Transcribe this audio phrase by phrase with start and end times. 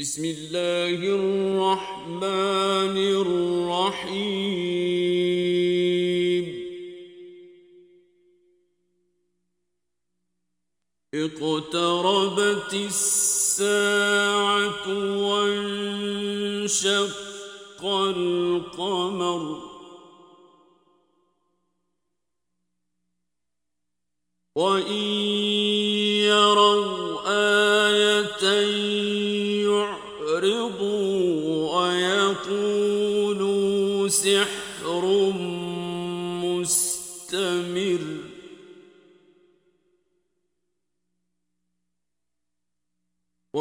[0.00, 4.64] بسم الله الرحمن الرحيم.
[11.14, 14.86] اقتربت الساعة
[15.26, 17.14] وانشق
[17.84, 19.62] القمر.
[24.56, 25.02] وإن
[26.22, 27.20] يروا
[27.88, 28.44] آية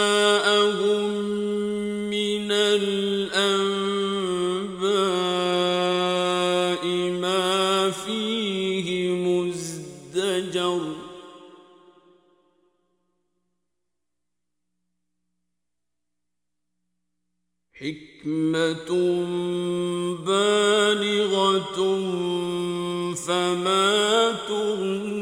[23.15, 25.16] فما تغني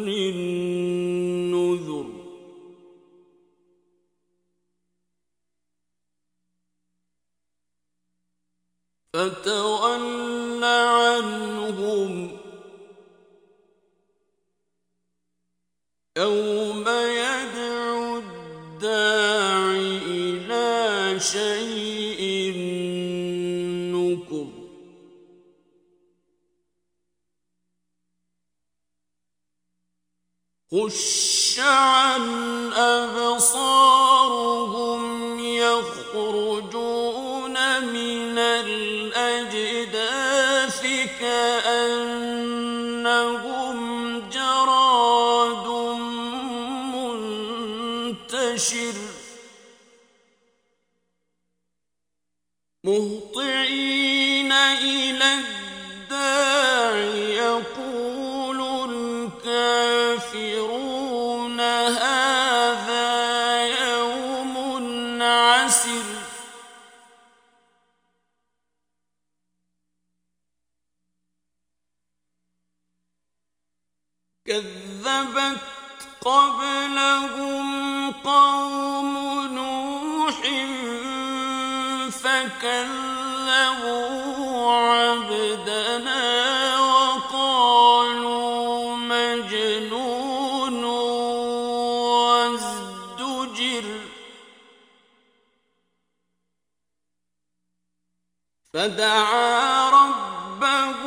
[30.74, 33.95] خش عن أبصارهم
[61.86, 64.56] هذا يوم
[65.22, 66.04] عسر
[74.46, 75.62] كذبت
[76.22, 79.14] قبلهم قوم
[79.56, 80.42] نوح
[82.12, 83.16] فكذبوا
[84.72, 86.25] عبدنا
[98.76, 101.02] فدعا ربه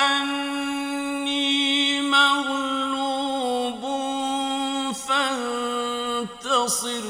[0.00, 3.82] أني مغلوب
[4.94, 7.02] فانتصر.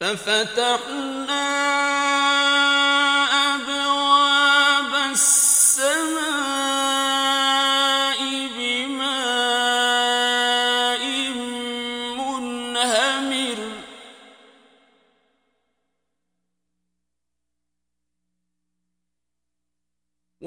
[0.00, 1.57] ففتحنا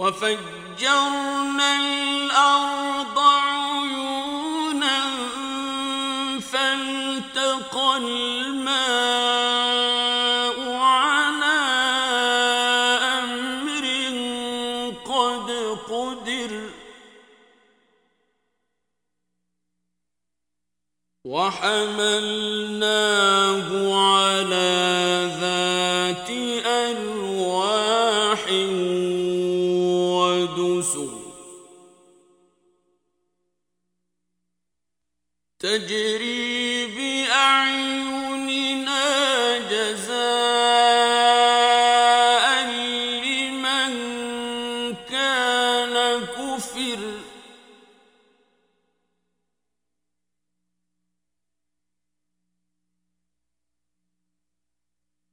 [0.01, 5.00] وفجرنا الأرض عيونا
[6.39, 8.97] فالتقى الماء
[10.73, 11.59] على
[13.22, 13.85] أمر
[15.06, 15.50] قد
[15.91, 16.52] قدر.
[21.26, 23.10] وحملناه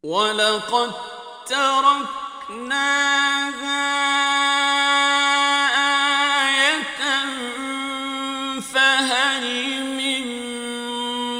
[0.08, 0.92] ولقد
[1.46, 2.88] تركناها
[6.48, 7.02] آية
[8.60, 9.44] فهل
[9.84, 10.24] من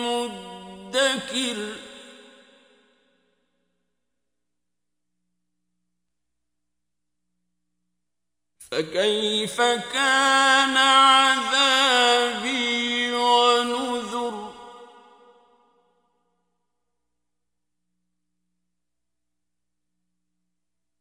[0.05, 1.59] مدكر
[8.71, 9.61] فكيف
[9.93, 12.18] كان عذاب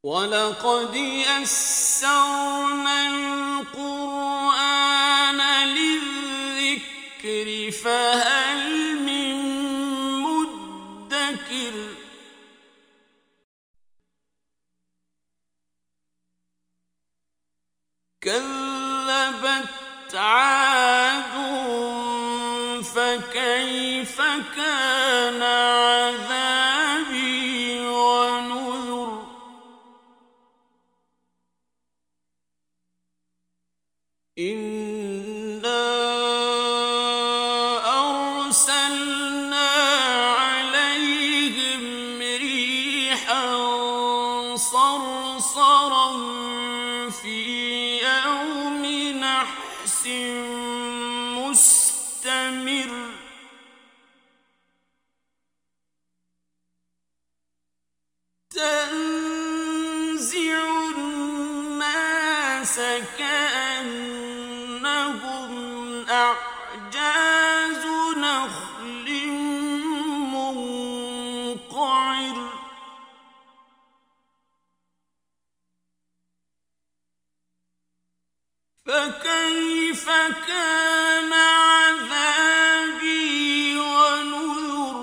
[0.08, 2.98] ولقد يسرنا
[3.68, 7.48] القرآن للذكر
[7.84, 8.64] فهل
[9.04, 9.36] من
[10.24, 11.76] مدكر؟
[18.22, 21.36] كذبت عاد
[22.96, 24.22] فكيف
[24.56, 25.67] كان
[34.40, 34.97] إنا
[66.18, 67.86] أعجاز
[68.18, 69.08] نخل
[70.34, 72.38] منقعر.
[78.86, 80.06] فكيف
[80.48, 83.28] كان عذابي
[83.80, 84.98] ونذر؟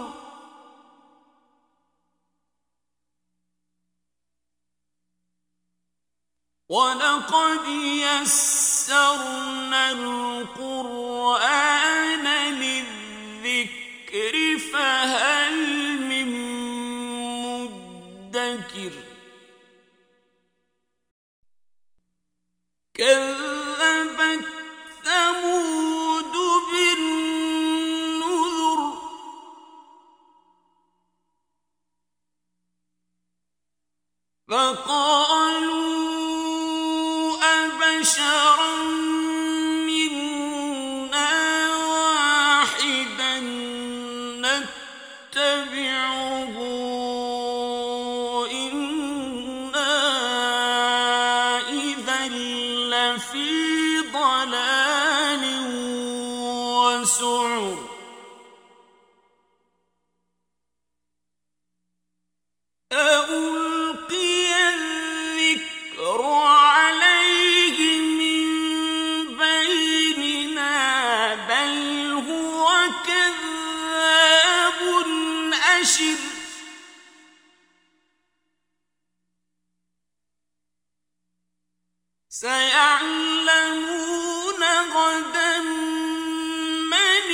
[6.68, 7.66] ولقد
[8.84, 11.36] يسرنا القرآن
[12.52, 14.34] للذكر
[14.72, 15.56] فهل
[16.00, 16.28] من
[17.42, 18.92] مدكر
[82.34, 83.82] سيعلمون
[84.94, 85.58] غدا
[86.90, 87.26] من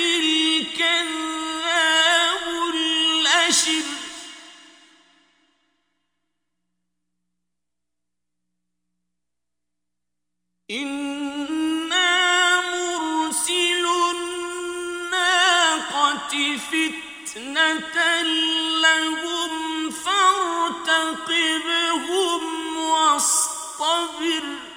[2.75, 3.87] الأشر.
[10.71, 12.11] إنا
[15.01, 17.97] الناقة فتنة
[18.83, 21.23] لهم فارتقبهم
[22.77, 24.70] واصطبر.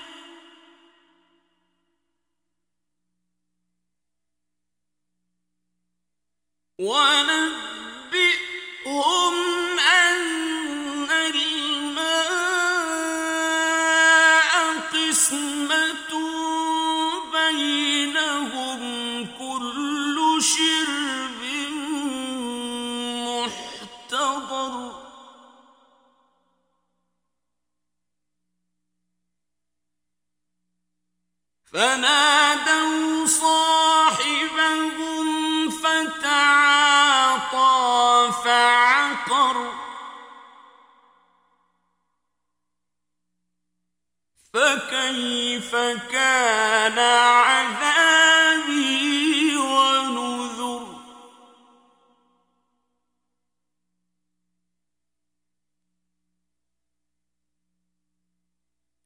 [6.80, 7.23] One.
[45.14, 45.76] فكيف
[46.12, 47.00] كان
[47.40, 48.38] عذابي
[49.58, 50.88] ونذر؟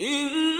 [0.01, 0.57] إنا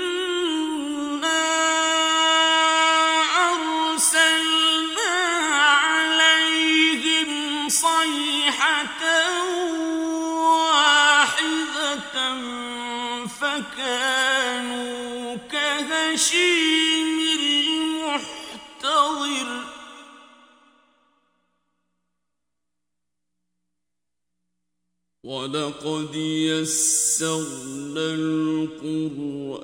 [25.86, 29.58] ولقد يسرنا القرآن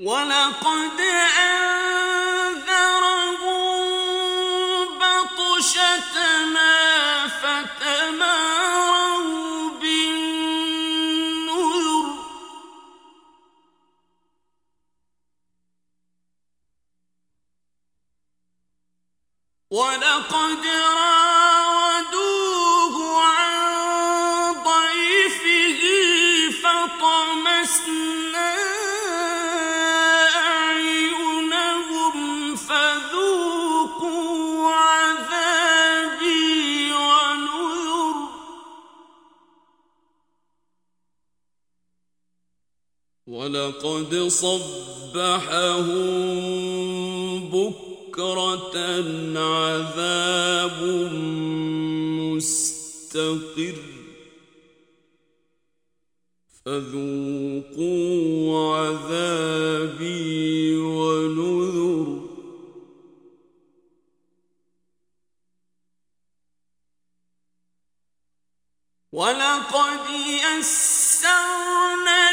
[0.00, 2.09] ولقد أنذره
[43.40, 45.96] ولقد صبحهم
[47.48, 48.76] بكرة
[49.38, 50.78] عذاب
[52.20, 53.78] مستقر.
[56.64, 58.28] فذوقوا
[58.76, 62.08] عذابي ونذر.
[69.12, 70.00] ولقد
[70.60, 72.29] يسرنا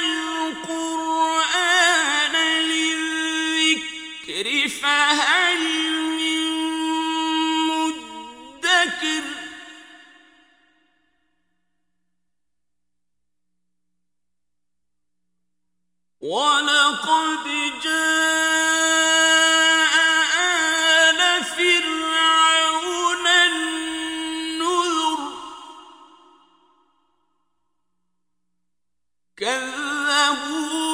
[29.42, 30.87] أكفاركم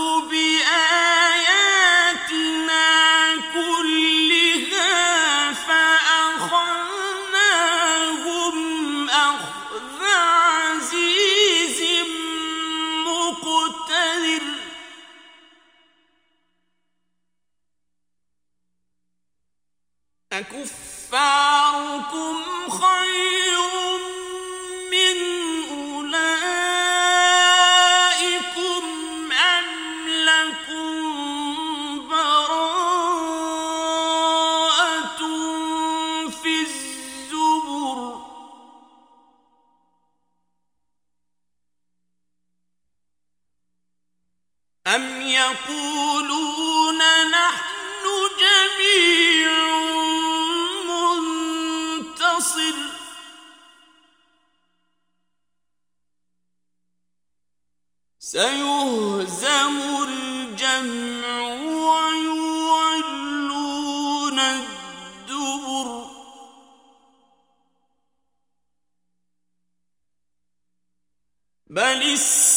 [71.74, 72.53] بل الساعة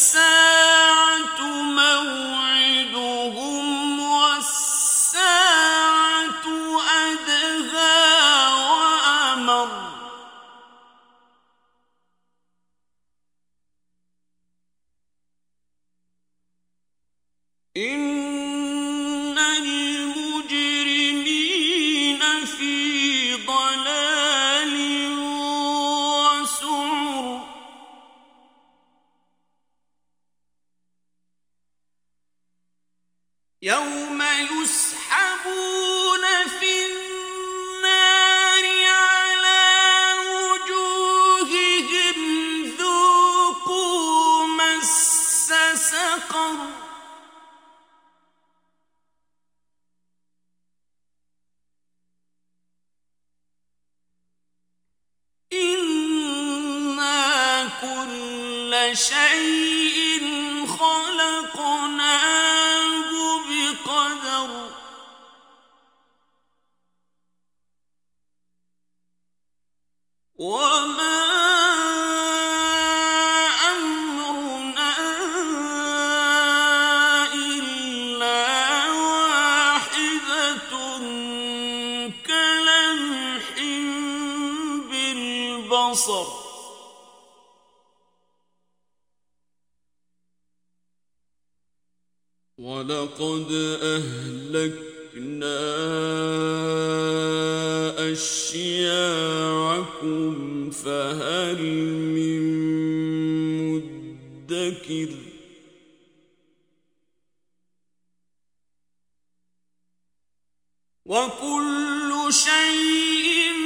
[57.86, 60.22] كل شيء
[60.78, 62.45] خلقناه.
[92.58, 95.56] ولقد أهلكنا
[98.12, 99.50] أشياعكم
[100.70, 101.62] فهل
[102.16, 102.42] من
[103.72, 105.08] مدكر
[111.04, 113.65] وكل شيء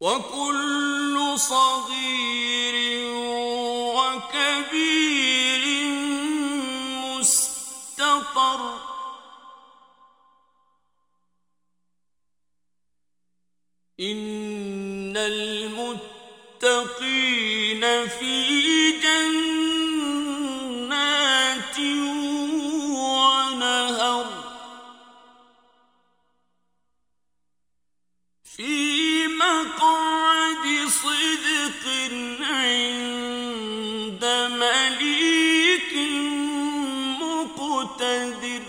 [0.00, 2.59] وكل صغير
[38.00, 38.59] مقتدر